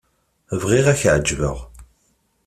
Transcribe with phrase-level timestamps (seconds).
[0.61, 1.57] Bɣiɣ ad k-εeǧbeɣ.